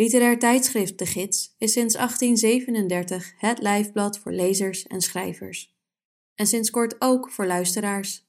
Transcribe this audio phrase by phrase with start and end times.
[0.00, 5.74] Literair tijdschrift De Gids is sinds 1837 het lijfblad voor lezers en schrijvers.
[6.34, 8.28] En sinds kort ook voor luisteraars.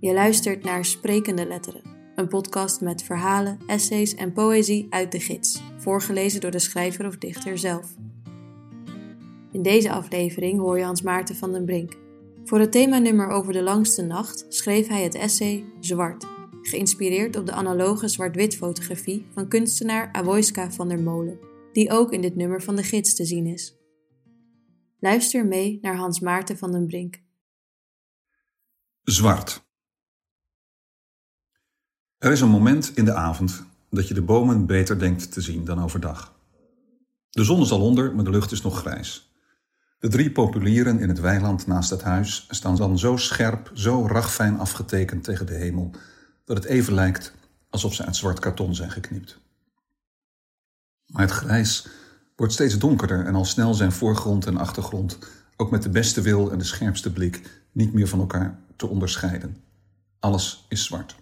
[0.00, 1.82] Je luistert naar Sprekende Letteren,
[2.14, 7.16] een podcast met verhalen, essays en poëzie uit de gids, voorgelezen door de schrijver of
[7.16, 7.94] dichter zelf.
[9.52, 12.02] In deze aflevering hoor je Hans Maarten van den Brink.
[12.44, 16.26] Voor het themanummer over de langste nacht schreef hij het essay Zwart,
[16.62, 21.38] geïnspireerd op de analoge zwart-wit fotografie van kunstenaar Avoiska van der Molen,
[21.72, 23.76] die ook in dit nummer van de gids te zien is.
[24.98, 27.22] Luister mee naar Hans Maarten van den Brink.
[29.02, 29.64] Zwart.
[32.18, 35.64] Er is een moment in de avond dat je de bomen beter denkt te zien
[35.64, 36.34] dan overdag.
[37.30, 39.33] De zon is al onder, maar de lucht is nog grijs.
[40.04, 44.58] De drie populieren in het weiland naast het huis staan dan zo scherp, zo ragfijn
[44.58, 45.90] afgetekend tegen de hemel,
[46.44, 47.34] dat het even lijkt
[47.70, 49.40] alsof ze uit zwart karton zijn geknipt.
[51.06, 51.88] Maar het grijs
[52.36, 55.18] wordt steeds donkerder en al snel zijn voorgrond en achtergrond,
[55.56, 59.56] ook met de beste wil en de scherpste blik, niet meer van elkaar te onderscheiden.
[60.18, 61.16] Alles is zwart.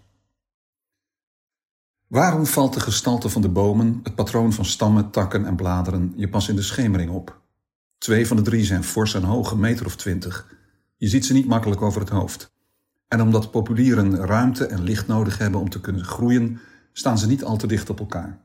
[2.07, 6.29] Waarom valt de gestalte van de bomen, het patroon van stammen, takken en bladeren je
[6.29, 7.42] pas in de schemering op?
[8.03, 10.55] Twee van de drie zijn fors en hoog, een meter of twintig.
[10.97, 12.53] Je ziet ze niet makkelijk over het hoofd.
[13.09, 16.61] En omdat populieren ruimte en licht nodig hebben om te kunnen groeien,
[16.93, 18.41] staan ze niet al te dicht op elkaar.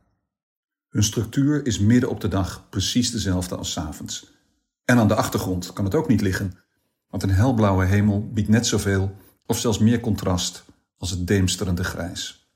[0.90, 4.34] Hun structuur is midden op de dag precies dezelfde als s avonds.
[4.86, 6.58] En aan de achtergrond kan het ook niet liggen,
[7.10, 10.66] want een helblauwe hemel biedt net zoveel of zelfs meer contrast
[10.98, 12.52] als het deemsterende grijs.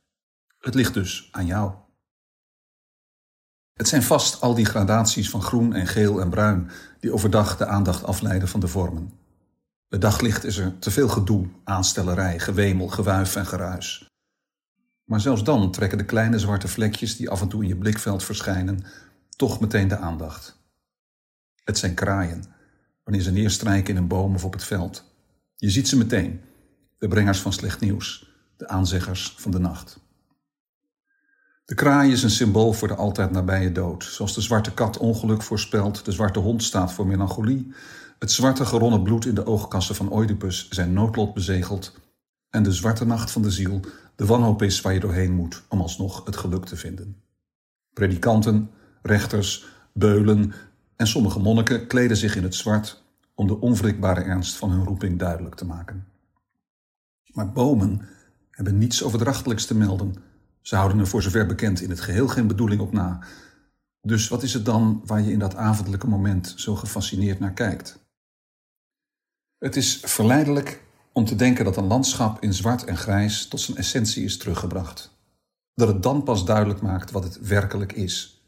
[0.60, 1.74] Het ligt dus aan jou.
[3.74, 7.66] Het zijn vast al die gradaties van groen en geel en bruin die overdag de
[7.66, 9.12] aandacht afleiden van de vormen.
[9.88, 14.10] Bij daglicht is er te veel gedoe, aanstellerij, gewemel, gewuif en geruis.
[15.04, 18.24] Maar zelfs dan trekken de kleine zwarte vlekjes die af en toe in je blikveld
[18.24, 18.84] verschijnen,
[19.30, 20.60] toch meteen de aandacht.
[21.64, 22.44] Het zijn kraaien,
[23.04, 25.04] wanneer ze neerstrijken in een boom of op het veld.
[25.56, 26.42] Je ziet ze meteen,
[26.98, 30.00] de brengers van slecht nieuws, de aanzeggers van de nacht.
[31.66, 34.04] De kraai is een symbool voor de altijd nabije dood.
[34.04, 37.74] Zoals de zwarte kat ongeluk voorspelt, de zwarte hond staat voor melancholie,
[38.20, 41.94] het zwarte geronnen bloed in de oogkassen van Oedipus zijn noodlot bezegeld
[42.50, 43.80] en de zwarte nacht van de ziel
[44.16, 47.22] de wanhoop is waar je doorheen moet om alsnog het geluk te vinden.
[47.94, 48.70] Predikanten,
[49.02, 50.54] rechters, beulen
[50.96, 53.04] en sommige monniken kleden zich in het zwart
[53.36, 56.08] om de onwrikbare ernst van hun roeping duidelijk te maken.
[57.34, 58.02] Maar bomen
[58.52, 60.16] hebben niets overdrachtelijks te melden
[60.62, 63.20] ze houden er voor zover bekend in het geheel geen bedoeling op na.
[64.02, 68.00] Dus wat is het dan waar je in dat avondelijke moment zo gefascineerd naar kijkt?
[69.58, 73.78] Het is verleidelijk om te denken dat een landschap in zwart en grijs tot zijn
[73.78, 75.12] essentie is teruggebracht.
[75.74, 78.42] Dat het dan pas duidelijk maakt wat het werkelijk is.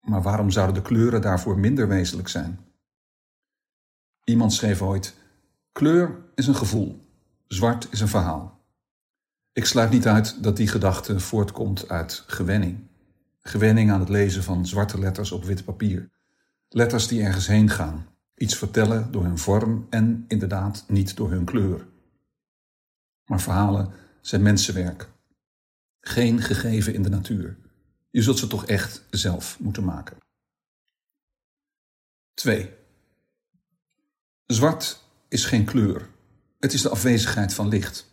[0.00, 2.60] Maar waarom zouden de kleuren daarvoor minder wezenlijk zijn?
[4.24, 5.14] Iemand schreef ooit:
[5.72, 7.06] Kleur is een gevoel,
[7.46, 8.61] zwart is een verhaal.
[9.54, 12.88] Ik sluit niet uit dat die gedachte voortkomt uit gewenning.
[13.40, 16.10] Gewenning aan het lezen van zwarte letters op wit papier.
[16.68, 21.44] Letters die ergens heen gaan, iets vertellen door hun vorm en inderdaad niet door hun
[21.44, 21.86] kleur.
[23.24, 25.08] Maar verhalen zijn mensenwerk.
[26.00, 27.56] Geen gegeven in de natuur.
[28.10, 30.16] Je zult ze toch echt zelf moeten maken.
[32.34, 32.74] 2.
[34.46, 36.08] Zwart is geen kleur.
[36.58, 38.11] Het is de afwezigheid van licht.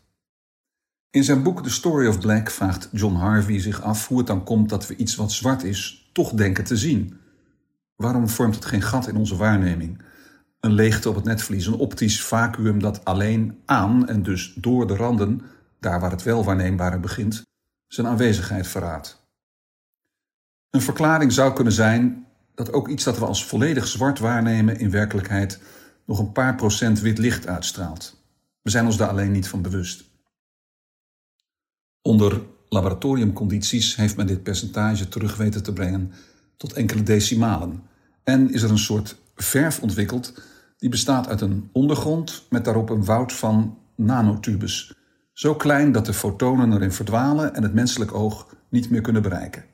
[1.11, 4.43] In zijn boek The Story of Black vraagt John Harvey zich af hoe het dan
[4.43, 7.19] komt dat we iets wat zwart is toch denken te zien.
[7.95, 10.01] Waarom vormt het geen gat in onze waarneming?
[10.59, 14.95] Een leegte op het netvlies, een optisch vacuüm dat alleen aan en dus door de
[14.95, 15.41] randen,
[15.79, 17.45] daar waar het wel waarneembare begint,
[17.87, 19.27] zijn aanwezigheid verraadt.
[20.69, 24.91] Een verklaring zou kunnen zijn dat ook iets dat we als volledig zwart waarnemen in
[24.91, 25.61] werkelijkheid
[26.05, 28.23] nog een paar procent wit licht uitstraalt.
[28.61, 30.08] We zijn ons daar alleen niet van bewust.
[32.01, 36.11] Onder laboratoriumcondities heeft men dit percentage terug weten te brengen
[36.57, 37.83] tot enkele decimalen.
[38.23, 40.33] En is er een soort verf ontwikkeld
[40.77, 44.93] die bestaat uit een ondergrond met daarop een woud van nanotubes.
[45.33, 49.65] Zo klein dat de fotonen erin verdwalen en het menselijk oog niet meer kunnen bereiken.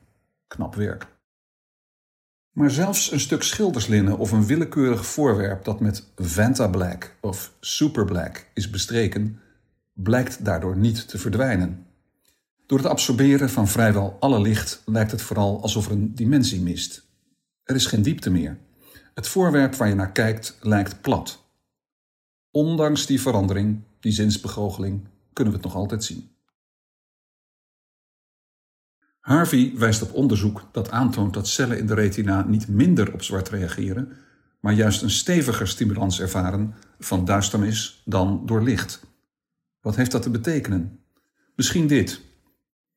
[0.46, 1.06] Knap werk.
[2.52, 8.04] Maar zelfs een stuk schilderslinnen of een willekeurig voorwerp dat met Vanta Black of Super
[8.04, 9.40] Black is bestreken,
[9.92, 11.85] blijkt daardoor niet te verdwijnen.
[12.66, 17.06] Door het absorberen van vrijwel alle licht lijkt het vooral alsof er een dimensie mist.
[17.62, 18.58] Er is geen diepte meer.
[19.14, 21.44] Het voorwerp waar je naar kijkt lijkt plat.
[22.50, 26.30] Ondanks die verandering, die zinsbegoocheling, kunnen we het nog altijd zien.
[29.20, 33.48] Harvey wijst op onderzoek dat aantoont dat cellen in de retina niet minder op zwart
[33.48, 34.12] reageren,
[34.60, 39.00] maar juist een steviger stimulans ervaren van duisternis dan door licht.
[39.80, 41.00] Wat heeft dat te betekenen?
[41.54, 42.20] Misschien dit.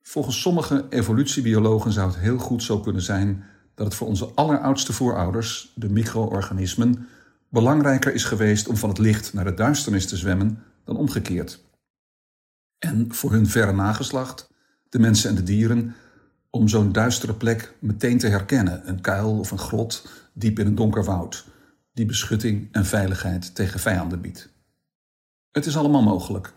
[0.02, 3.44] Volgens sommige evolutiebiologen zou het heel goed zo kunnen zijn
[3.74, 7.08] dat het voor onze alleroudste voorouders, de micro-organismen,
[7.48, 11.64] belangrijker is geweest om van het licht naar de duisternis te zwemmen dan omgekeerd.
[12.78, 14.50] En voor hun verre nageslacht,
[14.88, 15.94] de mensen en de dieren,
[16.50, 20.74] om zo'n duistere plek meteen te herkennen, een kuil of een grot diep in een
[20.74, 21.46] donker woud,
[21.92, 24.48] die beschutting en veiligheid tegen vijanden biedt.
[25.50, 26.52] Het is allemaal mogelijk,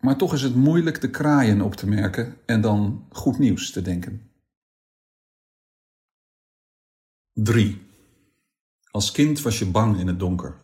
[0.00, 3.82] maar toch is het moeilijk de kraaien op te merken en dan goed nieuws te
[3.82, 4.30] denken.
[7.32, 7.88] 3.
[8.90, 10.54] Als kind was je bang in het donker.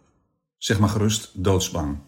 [0.57, 1.99] Zeg maar gerust doodsbang.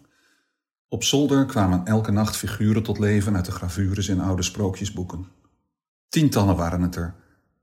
[0.89, 5.27] Op zolder kwamen elke nacht figuren tot leven uit de gravures in oude sprookjesboeken.
[6.09, 7.15] Tientallen waren het er.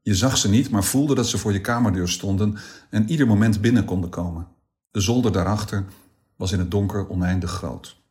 [0.01, 2.57] Je zag ze niet, maar voelde dat ze voor je kamerdeur stonden
[2.89, 4.47] en ieder moment binnen konden komen.
[4.91, 5.85] De zolder daarachter
[6.35, 8.04] was in het donker oneindig groot.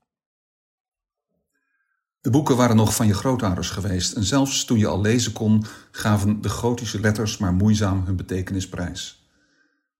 [2.24, 5.64] De boeken waren nog van je grootouders geweest en zelfs toen je al lezen kon,
[5.90, 9.28] gaven de gotische letters maar moeizaam hun betekenis prijs.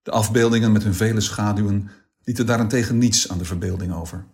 [0.03, 1.91] De afbeeldingen met hun vele schaduwen
[2.23, 4.25] lieten daarentegen niets aan de verbeelding over.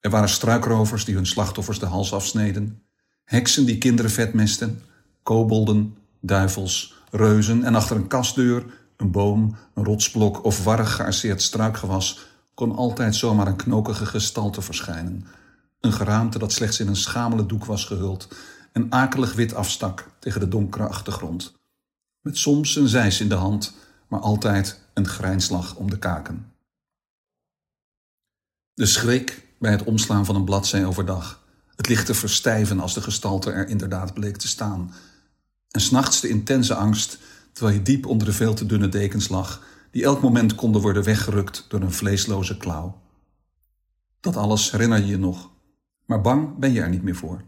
[0.00, 2.82] Er waren struikrovers die hun slachtoffers de hals afsneden,
[3.24, 4.82] heksen die kinderen vetmesten,
[5.22, 8.64] kobolden, duivels, reuzen en achter een kastdeur,
[8.96, 15.26] een boom, een rotsblok of warrig gearseerd struikgewas kon altijd zomaar een knokige gestalte verschijnen.
[15.82, 18.28] Een geraamte dat slechts in een schamele doek was gehuld
[18.72, 21.52] en akelig wit afstak tegen de donkere achtergrond.
[22.20, 23.74] Met soms een zeis in de hand,
[24.08, 26.52] maar altijd een grijnslag om de kaken.
[28.74, 31.42] De schrik bij het omslaan van een bladzij overdag.
[31.76, 34.94] Het licht te verstijven als de gestalte er inderdaad bleek te staan.
[35.70, 37.18] En s'nachts de intense angst,
[37.52, 41.04] terwijl je diep onder de veel te dunne dekens lag, die elk moment konden worden
[41.04, 43.00] weggerukt door een vleesloze klauw.
[44.20, 45.51] Dat alles herinner je je nog,
[46.04, 47.42] maar bang ben je er niet meer voor.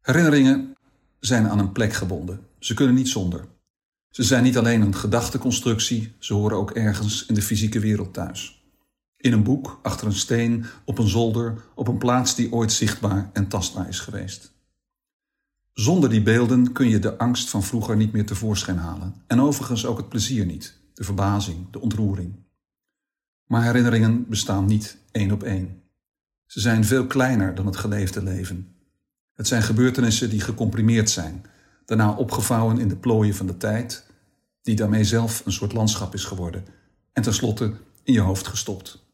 [0.00, 0.76] Herinneringen
[1.20, 2.46] zijn aan een plek gebonden.
[2.58, 3.48] Ze kunnen niet zonder.
[4.10, 8.64] Ze zijn niet alleen een gedachteconstructie, ze horen ook ergens in de fysieke wereld thuis.
[9.16, 13.30] In een boek, achter een steen, op een zolder, op een plaats die ooit zichtbaar
[13.32, 14.52] en tastbaar is geweest.
[15.72, 19.14] Zonder die beelden kun je de angst van vroeger niet meer tevoorschijn halen.
[19.26, 22.34] En overigens ook het plezier niet, de verbazing, de ontroering.
[23.46, 25.82] Maar herinneringen bestaan niet één op één.
[26.54, 28.76] Ze zijn veel kleiner dan het geleefde leven.
[29.34, 31.44] Het zijn gebeurtenissen die gecomprimeerd zijn,
[31.84, 34.06] daarna opgevouwen in de plooien van de tijd,
[34.62, 36.64] die daarmee zelf een soort landschap is geworden,
[37.12, 39.04] en tenslotte in je hoofd gestopt.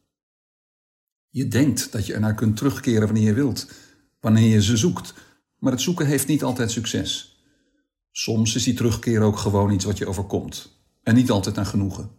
[1.29, 3.71] Je denkt dat je ernaar kunt terugkeren wanneer je wilt,
[4.19, 5.13] wanneer je ze zoekt,
[5.59, 7.41] maar het zoeken heeft niet altijd succes.
[8.11, 12.11] Soms is die terugkeer ook gewoon iets wat je overkomt, en niet altijd aan genoegen.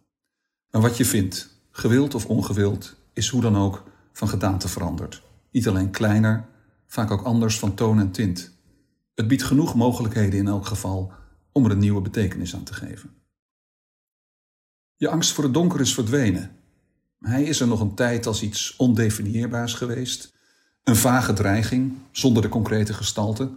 [0.70, 5.22] Maar wat je vindt, gewild of ongewild, is hoe dan ook van gedaante veranderd.
[5.50, 6.48] Niet alleen kleiner,
[6.86, 8.56] vaak ook anders van toon en tint.
[9.14, 11.12] Het biedt genoeg mogelijkheden in elk geval
[11.52, 13.10] om er een nieuwe betekenis aan te geven.
[14.96, 16.60] Je angst voor het donker is verdwenen
[17.22, 20.32] hij is er nog een tijd als iets ondefinieerbaars geweest.
[20.84, 23.50] Een vage dreiging, zonder de concrete gestalte.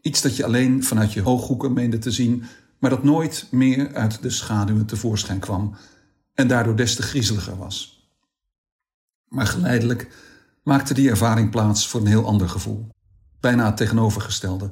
[0.00, 2.44] Iets dat je alleen vanuit je hooghoeken meende te zien,
[2.78, 5.76] maar dat nooit meer uit de schaduwen tevoorschijn kwam
[6.34, 8.03] en daardoor des te griezeliger was.
[9.34, 10.08] Maar geleidelijk
[10.62, 12.88] maakte die ervaring plaats voor een heel ander gevoel.
[13.40, 14.70] Bijna het tegenovergestelde,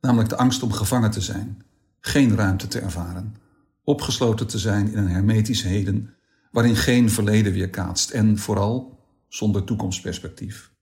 [0.00, 1.62] namelijk de angst om gevangen te zijn,
[2.00, 3.36] geen ruimte te ervaren,
[3.84, 6.14] opgesloten te zijn in een hermetisch heden
[6.50, 8.98] waarin geen verleden weerkaatst en vooral
[9.28, 10.72] zonder toekomstperspectief.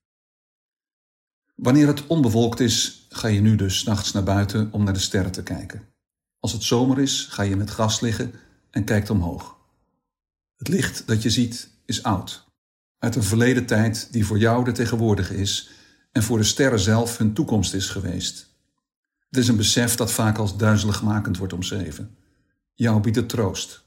[1.54, 5.32] Wanneer het onbewolkt is, ga je nu dus nachts naar buiten om naar de sterren
[5.32, 5.88] te kijken.
[6.40, 8.32] Als het zomer is, ga je in het gras liggen
[8.70, 9.56] en kijkt omhoog.
[10.56, 12.47] Het licht dat je ziet is oud,
[12.98, 15.70] uit een verleden tijd die voor jou de tegenwoordige is
[16.12, 18.56] en voor de sterren zelf hun toekomst is geweest.
[19.28, 22.16] Het is een besef dat vaak als duizeligmakend wordt omschreven.
[22.74, 23.86] Jou biedt het troost.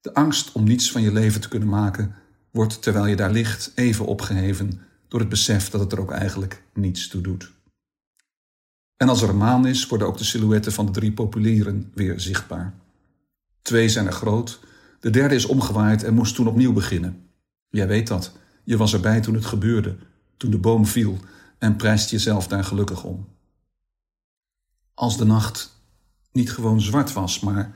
[0.00, 2.14] De angst om niets van je leven te kunnen maken
[2.50, 6.62] wordt terwijl je daar ligt even opgeheven door het besef dat het er ook eigenlijk
[6.74, 7.52] niets toe doet.
[8.96, 12.20] En als er een maan is, worden ook de silhouetten van de drie populieren weer
[12.20, 12.74] zichtbaar.
[13.62, 14.60] Twee zijn er groot,
[15.00, 17.25] de derde is omgewaaid en moest toen opnieuw beginnen.
[17.76, 18.32] Jij weet dat,
[18.64, 19.96] je was erbij toen het gebeurde,
[20.36, 21.18] toen de boom viel
[21.58, 23.28] en prijst jezelf daar gelukkig om.
[24.94, 25.80] Als de nacht
[26.32, 27.74] niet gewoon zwart was, maar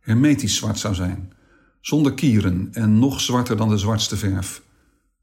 [0.00, 1.32] hermetisch zwart zou zijn,
[1.80, 4.62] zonder kieren en nog zwarter dan de zwartste verf.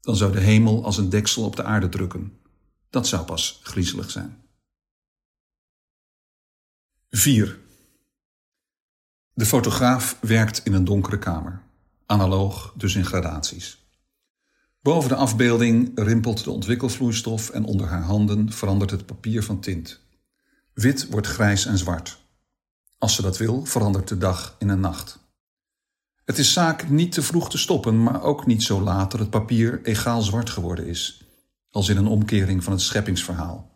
[0.00, 2.32] Dan zou de hemel als een deksel op de aarde drukken.
[2.90, 4.36] Dat zou pas griezelig zijn.
[7.10, 7.58] 4.
[9.32, 11.62] De fotograaf werkt in een donkere kamer,
[12.06, 13.79] analoog dus in gradaties.
[14.82, 20.00] Boven de afbeelding rimpelt de ontwikkelvloeistof en onder haar handen verandert het papier van tint.
[20.72, 22.18] Wit wordt grijs en zwart.
[22.98, 25.18] Als ze dat wil, verandert de dag in een nacht.
[26.24, 29.30] Het is zaak niet te vroeg te stoppen, maar ook niet zo laat dat het
[29.30, 31.24] papier egaal zwart geworden is,
[31.70, 33.70] als in een omkering van het scheppingsverhaal.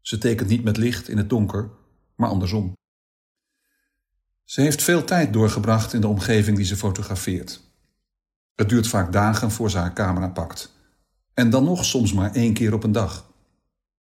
[0.00, 1.70] Ze tekent niet met licht in het donker,
[2.16, 2.72] maar andersom.
[4.44, 7.67] Ze heeft veel tijd doorgebracht in de omgeving die ze fotografeert.
[8.58, 10.72] Het duurt vaak dagen voor ze haar camera pakt.
[11.34, 13.30] En dan nog soms maar één keer op een dag.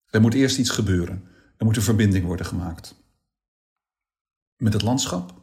[0.09, 1.23] Er moet eerst iets gebeuren.
[1.57, 2.95] Er moet een verbinding worden gemaakt.
[4.57, 5.33] Met het landschap?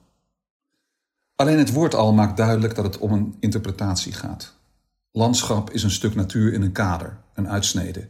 [1.35, 4.55] Alleen het woord al maakt duidelijk dat het om een interpretatie gaat.
[5.11, 8.09] Landschap is een stuk natuur in een kader, een uitsnede.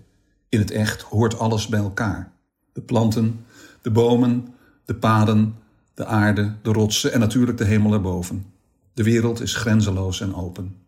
[0.49, 2.33] In het echt hoort alles bij elkaar.
[2.73, 3.45] De planten,
[3.83, 5.55] de bomen, de paden,
[5.95, 8.47] de aarde, de rotsen en natuurlijk de hemel erboven.
[8.95, 10.83] De wereld is grenzeloos en open.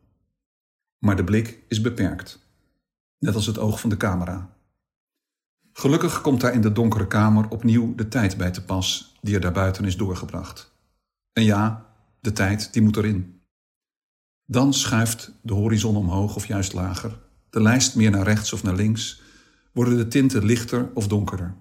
[0.99, 2.47] Maar de blik is beperkt,
[3.19, 4.57] net als het oog van de camera.
[5.73, 9.41] Gelukkig komt daar in de donkere kamer opnieuw de tijd bij te pas die er
[9.41, 10.75] daarbuiten is doorgebracht.
[11.33, 11.87] En ja,
[12.21, 13.41] de tijd die moet erin.
[14.45, 17.19] Dan schuift de horizon omhoog of juist lager,
[17.51, 19.23] de lijst meer naar rechts of naar links,
[19.73, 21.55] worden de tinten lichter of donkerder.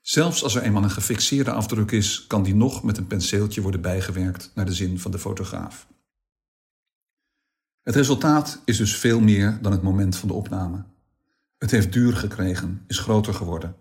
[0.00, 3.80] Zelfs als er eenmaal een gefixeerde afdruk is, kan die nog met een penseeltje worden
[3.80, 5.86] bijgewerkt naar de zin van de fotograaf.
[7.82, 10.84] Het resultaat is dus veel meer dan het moment van de opname.
[11.58, 13.76] Het heeft duur gekregen, is groter geworden.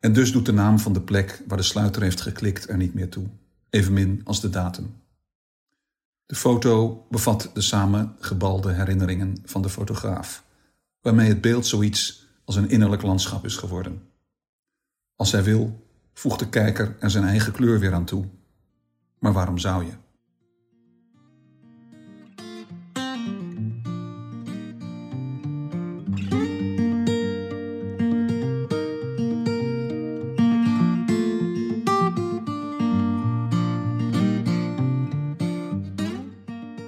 [0.00, 2.94] En dus doet de naam van de plek waar de sluiter heeft geklikt er niet
[2.94, 3.26] meer toe,
[3.70, 4.94] evenmin als de datum.
[6.26, 10.44] De foto bevat de samengebalde herinneringen van de fotograaf,
[11.00, 14.02] waarmee het beeld zoiets als een innerlijk landschap is geworden.
[15.16, 18.28] Als hij wil, voegt de kijker er zijn eigen kleur weer aan toe.
[19.18, 19.92] Maar waarom zou je?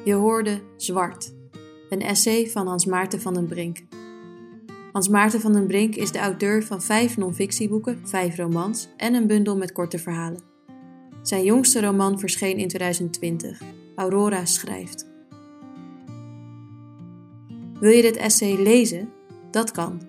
[0.04, 1.34] Je hoorde Zwart,
[1.88, 3.78] een essay van Hans Maarten van den Brink.
[4.92, 9.26] Hans Maarten van den Brink is de auteur van vijf non-fictieboeken, vijf romans en een
[9.26, 10.42] bundel met korte verhalen.
[11.22, 13.62] Zijn jongste roman verscheen in 2020,
[13.94, 15.12] Aurora schrijft.
[17.80, 19.08] Wil je dit essay lezen?
[19.50, 20.00] Dat kan.